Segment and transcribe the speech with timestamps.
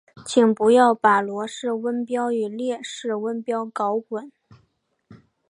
[0.25, 4.31] 请不要把罗氏温标与列氏温标搞混。